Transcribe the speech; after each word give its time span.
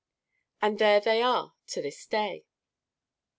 And 0.63 0.79
there 0.79 0.99
they 0.99 1.21
are 1.21 1.53
to 1.67 1.81
this 1.83 2.07
day. 2.07 2.47